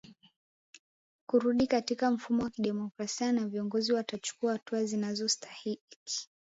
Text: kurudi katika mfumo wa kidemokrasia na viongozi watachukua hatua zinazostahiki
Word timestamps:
kurudi 1.25 1.67
katika 1.67 2.11
mfumo 2.11 2.43
wa 2.43 2.49
kidemokrasia 2.49 3.31
na 3.31 3.47
viongozi 3.47 3.93
watachukua 3.93 4.51
hatua 4.53 4.85
zinazostahiki 4.85 6.17